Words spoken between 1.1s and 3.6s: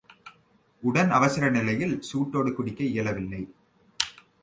அவசர நிலையில் சூட்டோடு குடிக்க இயலவில்லை.